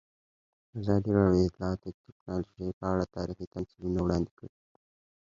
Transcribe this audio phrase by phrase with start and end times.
[0.79, 4.51] ازادي راډیو د اطلاعاتی تکنالوژي په اړه تاریخي تمثیلونه وړاندې کړي.